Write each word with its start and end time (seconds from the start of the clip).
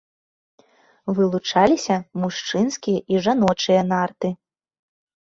Вылучаліся 1.19 1.97
мужчынскія 2.23 2.99
і 3.13 3.21
жаночыя 3.27 3.81
нарты. 3.93 4.33